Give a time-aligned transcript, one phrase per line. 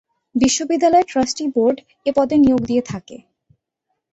[0.35, 1.77] বিশ্ববিদ্যালয়ের trustee board
[2.05, 3.17] এ পদে নিয়োগ দিয়ে থাকে।